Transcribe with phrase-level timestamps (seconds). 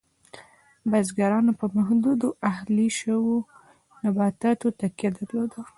[0.89, 3.35] بزګرانو په محدودو اهلي شویو
[4.03, 5.51] نباتاتو تکیه درلود.